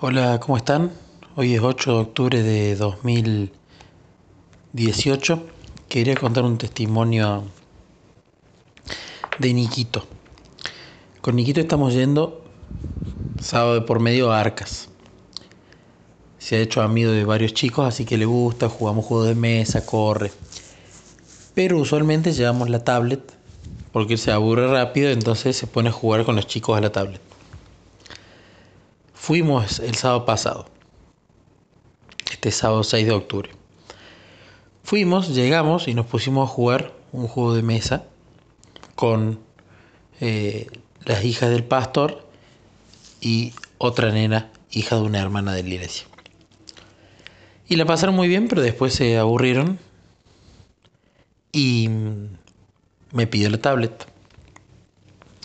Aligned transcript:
Hola, 0.00 0.38
¿cómo 0.38 0.56
están? 0.56 0.92
Hoy 1.34 1.56
es 1.56 1.60
8 1.60 1.92
de 1.92 1.98
octubre 1.98 2.40
de 2.40 2.76
2018. 2.76 5.42
Quería 5.88 6.14
contar 6.14 6.44
un 6.44 6.56
testimonio 6.56 7.42
de 9.40 9.52
Niquito. 9.52 10.06
Con 11.20 11.34
Niquito 11.34 11.60
estamos 11.60 11.94
yendo 11.94 12.44
sábado 13.40 13.84
por 13.86 13.98
medio 13.98 14.30
a 14.30 14.38
Arcas. 14.38 14.88
Se 16.38 16.54
ha 16.54 16.60
hecho 16.60 16.80
amigo 16.80 17.10
de 17.10 17.24
varios 17.24 17.52
chicos, 17.52 17.84
así 17.84 18.04
que 18.04 18.16
le 18.16 18.24
gusta, 18.24 18.68
jugamos 18.68 19.04
juegos 19.04 19.26
de 19.26 19.34
mesa, 19.34 19.84
corre. 19.84 20.30
Pero 21.54 21.76
usualmente 21.76 22.32
llevamos 22.32 22.70
la 22.70 22.84
tablet 22.84 23.32
porque 23.90 24.16
se 24.16 24.30
aburre 24.30 24.68
rápido, 24.68 25.10
entonces 25.10 25.56
se 25.56 25.66
pone 25.66 25.88
a 25.88 25.92
jugar 25.92 26.24
con 26.24 26.36
los 26.36 26.46
chicos 26.46 26.78
a 26.78 26.80
la 26.80 26.92
tablet. 26.92 27.20
Fuimos 29.28 29.78
el 29.80 29.94
sábado 29.94 30.24
pasado, 30.24 30.64
este 32.30 32.50
sábado 32.50 32.82
6 32.82 33.04
de 33.04 33.12
octubre. 33.12 33.50
Fuimos, 34.82 35.34
llegamos 35.34 35.86
y 35.86 35.92
nos 35.92 36.06
pusimos 36.06 36.48
a 36.48 36.50
jugar 36.50 36.94
un 37.12 37.28
juego 37.28 37.52
de 37.52 37.62
mesa 37.62 38.06
con 38.94 39.38
eh, 40.22 40.68
las 41.04 41.26
hijas 41.26 41.50
del 41.50 41.62
pastor 41.62 42.26
y 43.20 43.52
otra 43.76 44.12
nena, 44.12 44.50
hija 44.70 44.96
de 44.96 45.02
una 45.02 45.20
hermana 45.20 45.52
de 45.52 45.62
la 45.62 45.68
iglesia. 45.68 46.06
Y 47.68 47.76
la 47.76 47.84
pasaron 47.84 48.14
muy 48.14 48.28
bien, 48.28 48.48
pero 48.48 48.62
después 48.62 48.94
se 48.94 49.18
aburrieron 49.18 49.78
y 51.52 51.90
me 53.12 53.26
pidió 53.26 53.50
la 53.50 53.58
tablet. 53.58 54.06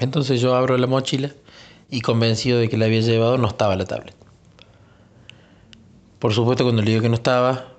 Entonces 0.00 0.40
yo 0.40 0.56
abro 0.56 0.76
la 0.76 0.88
mochila 0.88 1.32
y 1.90 2.00
convencido 2.00 2.58
de 2.58 2.68
que 2.68 2.76
la 2.76 2.86
había 2.86 3.00
llevado 3.00 3.38
no 3.38 3.48
estaba 3.48 3.76
la 3.76 3.84
tablet. 3.84 4.14
Por 6.18 6.34
supuesto 6.34 6.64
cuando 6.64 6.82
le 6.82 6.90
digo 6.90 7.02
que 7.02 7.08
no 7.08 7.14
estaba, 7.14 7.72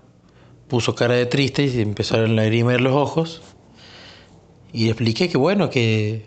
puso 0.67 0.95
cara 0.95 1.15
de 1.15 1.25
triste 1.25 1.63
y 1.63 1.69
se 1.69 1.81
empezaron 1.81 2.31
a 2.31 2.33
lagrimear 2.33 2.81
los 2.81 2.93
ojos. 2.93 3.41
Y 4.71 4.85
le 4.85 4.91
expliqué 4.91 5.29
que 5.29 5.37
bueno, 5.37 5.69
que 5.69 6.25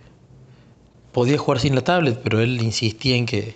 podía 1.13 1.39
jugar 1.39 1.61
sin 1.61 1.75
la 1.75 1.83
tablet, 1.83 2.21
pero 2.23 2.41
él 2.41 2.61
insistía 2.61 3.17
en 3.17 3.27
que 3.27 3.55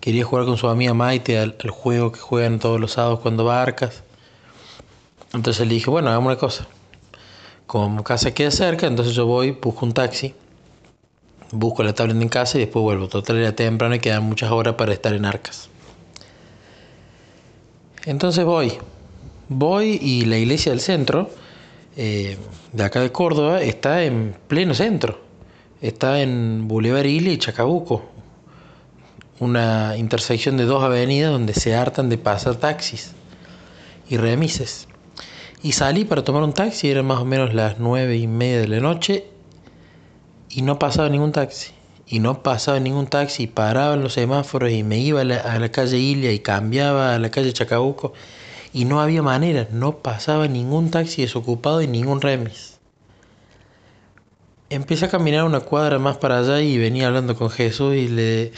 quería 0.00 0.24
jugar 0.24 0.44
con 0.44 0.56
su 0.56 0.68
amiga 0.68 0.94
Maite 0.94 1.38
al, 1.38 1.56
juego 1.70 2.12
que 2.12 2.20
juegan 2.20 2.58
todos 2.58 2.80
los 2.80 2.92
sábados 2.92 3.20
cuando 3.20 3.44
va 3.44 3.58
a 3.58 3.62
Arcas. 3.62 4.02
Entonces 5.32 5.66
le 5.66 5.74
dije, 5.74 5.90
bueno, 5.90 6.08
hagamos 6.08 6.26
una 6.26 6.36
cosa. 6.36 6.66
Como 7.66 8.04
casa 8.04 8.32
queda 8.32 8.50
cerca, 8.50 8.86
entonces 8.86 9.14
yo 9.14 9.26
voy, 9.26 9.50
busco 9.50 9.84
un 9.84 9.92
taxi 9.92 10.34
busco 11.52 11.82
la 11.82 11.94
tablet 11.94 12.20
en 12.20 12.28
casa 12.28 12.58
y 12.58 12.62
después 12.62 12.82
vuelvo. 12.82 13.08
Total 13.08 13.36
era 13.36 13.54
temprano 13.54 13.94
y 13.94 13.98
quedan 13.98 14.24
muchas 14.24 14.50
horas 14.50 14.74
para 14.74 14.92
estar 14.92 15.12
en 15.12 15.24
Arcas. 15.24 15.68
Entonces 18.04 18.44
voy, 18.44 18.72
voy 19.48 19.98
y 20.00 20.24
la 20.26 20.38
iglesia 20.38 20.70
del 20.70 20.80
centro, 20.80 21.30
eh, 21.96 22.36
de 22.72 22.84
acá 22.84 23.00
de 23.00 23.10
Córdoba, 23.10 23.62
está 23.62 24.04
en 24.04 24.36
pleno 24.46 24.74
centro. 24.74 25.20
Está 25.80 26.20
en 26.20 26.68
Boulevard 26.68 27.06
Ile 27.06 27.32
y 27.32 27.38
Chacabuco. 27.38 28.04
Una 29.40 29.96
intersección 29.96 30.56
de 30.56 30.64
dos 30.64 30.82
avenidas 30.82 31.32
donde 31.32 31.52
se 31.52 31.74
hartan 31.74 32.08
de 32.08 32.16
pasar 32.16 32.56
taxis 32.56 33.12
y 34.08 34.16
remises. 34.16 34.88
Y 35.62 35.72
salí 35.72 36.04
para 36.04 36.24
tomar 36.24 36.42
un 36.44 36.52
taxi, 36.52 36.88
eran 36.88 37.06
más 37.06 37.18
o 37.18 37.24
menos 37.24 37.52
las 37.52 37.78
nueve 37.78 38.16
y 38.16 38.26
media 38.26 38.60
de 38.60 38.68
la 38.68 38.80
noche 38.80 39.26
y 40.50 40.62
no 40.62 40.78
pasaba 40.78 41.08
ningún 41.08 41.32
taxi. 41.32 41.72
Y 42.08 42.20
no 42.20 42.42
pasaba 42.42 42.78
ningún 42.78 43.08
taxi, 43.08 43.48
paraba 43.48 43.94
en 43.94 44.02
los 44.02 44.12
semáforos 44.12 44.70
y 44.70 44.84
me 44.84 44.98
iba 44.98 45.22
a 45.22 45.24
la, 45.24 45.68
calle 45.70 45.98
Ilia 45.98 46.32
y 46.32 46.38
cambiaba 46.38 47.14
a 47.14 47.18
la 47.18 47.30
calle 47.30 47.52
Chacabuco 47.52 48.12
y 48.72 48.84
no 48.84 49.00
había 49.00 49.22
manera, 49.22 49.66
no 49.72 49.98
pasaba 49.98 50.46
ningún 50.46 50.90
taxi 50.90 51.22
desocupado 51.22 51.82
y 51.82 51.88
ningún 51.88 52.20
remis. 52.20 52.78
Empecé 54.70 55.06
a 55.06 55.08
caminar 55.08 55.44
una 55.44 55.60
cuadra 55.60 55.98
más 55.98 56.16
para 56.18 56.38
allá 56.38 56.60
y 56.60 56.78
venía 56.78 57.08
hablando 57.08 57.36
con 57.36 57.50
Jesús 57.50 57.94
y 57.96 58.08
le 58.08 58.52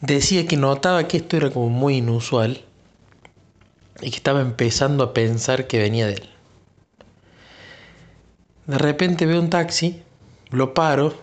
decía 0.00 0.46
que 0.46 0.56
notaba 0.56 1.08
que 1.08 1.18
esto 1.18 1.36
era 1.36 1.50
como 1.50 1.68
muy 1.68 1.96
inusual 1.96 2.64
y 4.00 4.10
que 4.10 4.16
estaba 4.16 4.40
empezando 4.40 5.04
a 5.04 5.12
pensar 5.12 5.66
que 5.66 5.78
venía 5.78 6.06
de 6.06 6.14
él. 6.14 6.28
De 8.66 8.78
repente 8.78 9.26
veo 9.26 9.40
un 9.40 9.50
taxi 9.50 10.02
lo 10.50 10.72
paro 10.72 11.14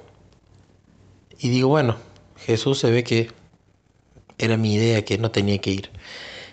y 1.39 1.49
digo, 1.49 1.69
bueno, 1.69 1.97
Jesús 2.37 2.79
se 2.79 2.91
ve 2.91 3.03
que 3.03 3.29
era 4.37 4.57
mi 4.57 4.75
idea, 4.75 5.03
que 5.03 5.17
no 5.17 5.31
tenía 5.31 5.57
que 5.59 5.71
ir. 5.71 5.89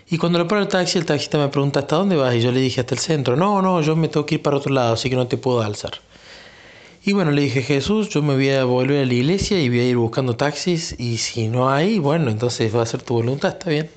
Y 0.09 0.17
cuando 0.17 0.37
lo 0.39 0.47
paro 0.47 0.61
el 0.61 0.67
taxi, 0.67 0.97
el 0.97 1.05
taxista 1.05 1.37
me 1.37 1.47
pregunta, 1.47 1.81
¿hasta 1.81 1.95
dónde 1.95 2.15
vas? 2.15 2.35
Y 2.35 2.41
yo 2.41 2.51
le 2.51 2.59
dije, 2.59 2.81
hasta 2.81 2.93
el 2.93 2.99
centro. 2.99 3.35
No, 3.35 3.61
no, 3.61 3.81
yo 3.81 3.95
me 3.95 4.07
tengo 4.07 4.25
que 4.25 4.35
ir 4.35 4.41
para 4.41 4.57
otro 4.57 4.73
lado, 4.73 4.93
así 4.93 5.09
que 5.09 5.15
no 5.15 5.27
te 5.27 5.37
puedo 5.37 5.61
alzar. 5.61 5.93
Y 7.05 7.13
bueno, 7.13 7.31
le 7.31 7.41
dije, 7.41 7.61
Jesús, 7.61 8.09
yo 8.09 8.21
me 8.21 8.33
voy 8.35 8.49
a 8.49 8.63
volver 8.63 9.03
a 9.03 9.05
la 9.05 9.13
iglesia 9.13 9.59
y 9.59 9.69
voy 9.69 9.79
a 9.79 9.87
ir 9.87 9.97
buscando 9.97 10.35
taxis. 10.35 10.95
Y 10.99 11.17
si 11.17 11.47
no 11.47 11.69
hay, 11.69 11.99
bueno, 11.99 12.31
entonces 12.31 12.73
va 12.75 12.83
a 12.83 12.85
ser 12.85 13.01
tu 13.01 13.15
voluntad, 13.15 13.51
está 13.51 13.69
bien. 13.69 13.89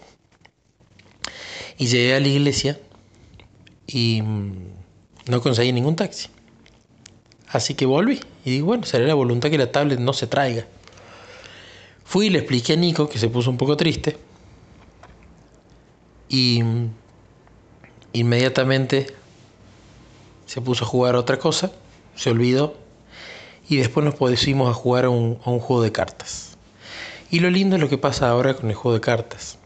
Y 1.79 1.87
llegué 1.87 2.15
a 2.15 2.21
la 2.21 2.29
iglesia 2.29 2.81
y 3.87 4.23
mm, 4.23 4.53
no 5.29 5.41
conseguí 5.41 5.73
ningún 5.73 5.97
taxi. 5.97 6.29
Así 7.49 7.75
que 7.75 7.87
volví 7.87 8.21
y 8.45 8.51
digo, 8.51 8.67
bueno, 8.67 8.85
será 8.85 9.07
la 9.07 9.15
voluntad 9.15 9.51
que 9.51 9.59
la 9.59 9.71
tablet 9.71 10.01
no 10.01 10.13
se 10.13 10.27
traiga. 10.27 10.67
Fui 12.07 12.29
y 12.29 12.31
le 12.31 12.39
expliqué 12.39 12.73
a 12.73 12.77
Nico, 12.77 13.09
que 13.09 13.19
se 13.19 13.29
puso 13.29 13.51
un 13.51 13.59
poco 13.59 13.77
triste, 13.77 14.17
y 16.31 16.63
inmediatamente 18.15 19.09
se 20.47 20.63
puso 20.63 20.85
a 20.85 20.89
jugar 20.89 21.17
otra 21.17 21.39
cosa, 21.39 21.71
se 22.15 22.31
olvidó, 22.31 22.79
y 23.69 23.77
después 23.77 24.07
nos 24.07 24.15
pusimos 24.15 24.71
a 24.71 24.73
jugar 24.73 25.05
a 25.05 25.11
un, 25.11 25.39
a 25.45 25.51
un 25.51 25.61
juego 25.61 25.83
de 25.83 25.93
cartas. 25.93 26.57
Y 27.31 27.41
lo 27.41 27.51
lindo 27.51 27.77
es 27.77 27.83
lo 27.83 27.91
que 27.91 27.99
pasa 27.99 28.31
ahora 28.31 28.55
con 28.55 28.71
el 28.71 28.75
juego 28.75 28.95
de 28.95 29.01
cartas. 29.03 29.59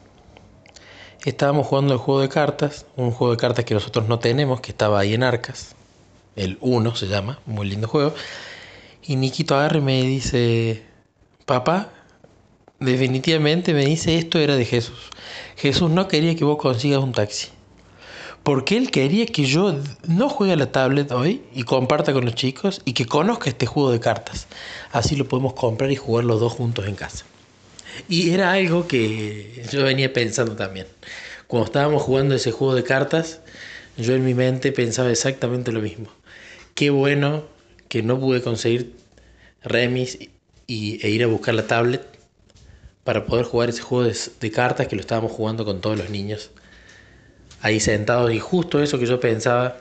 Estábamos 1.24 1.68
jugando 1.68 1.92
el 1.92 2.00
juego 2.00 2.22
de 2.22 2.30
cartas, 2.30 2.86
un 2.96 3.12
juego 3.12 3.34
de 3.34 3.38
cartas 3.38 3.64
que 3.66 3.74
nosotros 3.74 4.08
no 4.08 4.18
tenemos, 4.18 4.60
que 4.60 4.72
estaba 4.72 4.98
ahí 4.98 5.12
en 5.12 5.22
Arcas 5.22 5.76
el 6.36 6.58
1 6.60 6.94
se 6.94 7.06
llama, 7.06 7.40
muy 7.46 7.68
lindo 7.68 7.88
juego. 7.88 8.14
Y 9.02 9.16
Nikito 9.16 9.54
agarra 9.54 9.78
y 9.78 9.82
me 9.82 10.02
dice, 10.02 10.82
papá, 11.44 11.90
definitivamente 12.80 13.74
me 13.74 13.84
dice 13.84 14.18
esto 14.18 14.38
era 14.38 14.56
de 14.56 14.64
Jesús. 14.64 15.10
Jesús 15.56 15.90
no 15.90 16.08
quería 16.08 16.34
que 16.34 16.44
vos 16.44 16.58
consigas 16.58 17.02
un 17.02 17.12
taxi. 17.12 17.48
Porque 18.42 18.78
él 18.78 18.90
quería 18.90 19.26
que 19.26 19.44
yo 19.44 19.78
no 20.08 20.30
juegue 20.30 20.54
a 20.54 20.56
la 20.56 20.72
tablet 20.72 21.12
hoy 21.12 21.42
y 21.54 21.62
comparta 21.64 22.14
con 22.14 22.24
los 22.24 22.34
chicos 22.34 22.80
y 22.86 22.94
que 22.94 23.04
conozca 23.04 23.50
este 23.50 23.66
juego 23.66 23.92
de 23.92 24.00
cartas. 24.00 24.46
Así 24.92 25.14
lo 25.14 25.28
podemos 25.28 25.52
comprar 25.52 25.90
y 25.92 25.96
jugar 25.96 26.24
los 26.24 26.40
dos 26.40 26.54
juntos 26.54 26.86
en 26.86 26.94
casa. 26.94 27.26
Y 28.08 28.30
era 28.30 28.52
algo 28.52 28.88
que 28.88 29.62
yo 29.70 29.84
venía 29.84 30.12
pensando 30.12 30.56
también. 30.56 30.86
Cuando 31.46 31.66
estábamos 31.66 32.02
jugando 32.02 32.34
ese 32.34 32.50
juego 32.50 32.74
de 32.74 32.82
cartas, 32.82 33.40
yo 33.98 34.14
en 34.14 34.24
mi 34.24 34.32
mente 34.32 34.72
pensaba 34.72 35.10
exactamente 35.10 35.70
lo 35.70 35.82
mismo. 35.82 36.08
Qué 36.74 36.88
bueno 36.88 37.44
que 37.88 38.02
no 38.02 38.18
pude 38.18 38.40
conseguir 38.40 38.94
remis 39.62 40.18
y, 40.66 41.04
e 41.04 41.10
ir 41.10 41.24
a 41.24 41.26
buscar 41.26 41.54
la 41.54 41.66
tablet 41.66 42.19
para 43.04 43.26
poder 43.26 43.44
jugar 43.44 43.68
ese 43.70 43.82
juego 43.82 44.04
de, 44.40 44.50
cartas 44.50 44.88
que 44.88 44.96
lo 44.96 45.00
estábamos 45.00 45.32
jugando 45.32 45.64
con 45.64 45.80
todos 45.80 45.98
los 45.98 46.10
niños. 46.10 46.50
Ahí 47.62 47.80
sentados 47.80 48.32
y 48.32 48.38
justo 48.38 48.82
eso 48.82 48.98
que 48.98 49.06
yo 49.06 49.20
pensaba 49.20 49.76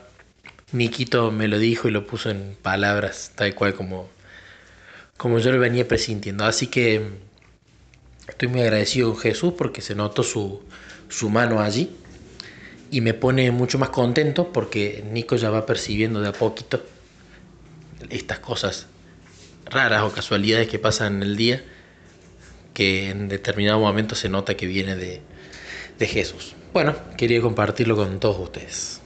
Nikito 0.72 1.32
me 1.32 1.48
lo 1.48 1.58
dijo 1.58 1.88
y 1.88 1.92
lo 1.92 2.06
puso 2.06 2.30
en 2.30 2.58
palabras 2.62 3.32
tal 3.36 3.56
cual 3.56 3.74
como 3.74 4.10
como 5.18 5.40
yo 5.40 5.52
lo 5.52 5.60
venía 5.60 5.88
presintiendo. 5.88 6.46
Así 6.46 6.68
que 6.68 7.10
estoy 8.28 8.48
muy 8.48 8.62
agradecido 8.62 9.12
con 9.12 9.20
Jesús 9.22 9.54
porque 9.58 9.82
se 9.82 9.96
notó 9.96 10.24
su, 10.24 10.62
su 11.10 11.30
mano 11.30 11.60
allí 11.62 11.92
y 12.92 13.02
me 13.02 13.14
pone 13.14 13.52
mucho 13.52 13.78
más 13.78 13.90
contento 13.90 14.52
porque 14.54 15.04
Nico 15.12 15.36
ya 15.36 15.50
va 15.50 15.66
percibiendo 15.66 16.22
de 16.22 16.30
a 16.30 16.32
poquito 16.32 16.84
estas 18.10 18.40
cosas 18.40 18.88
raras 19.66 20.04
o 20.04 20.12
casualidades 20.12 20.70
que 20.70 20.80
pasan 20.80 21.18
en 21.18 21.24
el 21.24 21.36
día 21.36 21.64
que 22.80 23.10
en 23.10 23.28
determinado 23.28 23.78
momento 23.78 24.16
se 24.16 24.30
nota 24.30 24.56
que 24.56 24.66
viene 24.66 24.96
de, 24.96 25.20
de 26.00 26.08
Jesús. 26.08 26.56
Bueno, 26.72 26.96
quería 27.18 27.42
compartirlo 27.42 27.98
con 27.98 28.22
todos 28.22 28.40
ustedes. 28.40 29.02